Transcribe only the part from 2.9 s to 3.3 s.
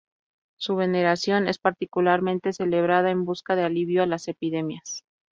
en